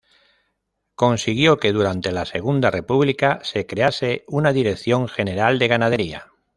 Consiguió 0.95 1.59
que 1.59 1.73
durante 1.73 2.11
la 2.11 2.25
Segunda 2.25 2.71
República 2.71 3.39
se 3.43 3.67
crease 3.67 4.23
una 4.27 4.51
Dirección 4.51 5.07
General 5.07 5.59
de 5.59 5.67
Ganadería. 5.67 6.31